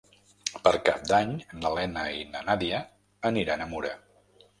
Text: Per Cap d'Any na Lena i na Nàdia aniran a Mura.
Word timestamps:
Per 0.67 0.71
Cap 0.85 1.03
d'Any 1.11 1.35
na 1.59 1.71
Lena 1.79 2.05
i 2.21 2.23
na 2.31 2.41
Nàdia 2.47 2.79
aniran 3.31 3.65
a 3.67 3.69
Mura. 3.75 3.93